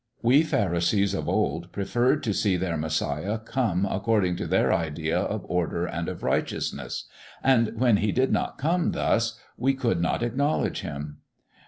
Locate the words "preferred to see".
1.71-2.57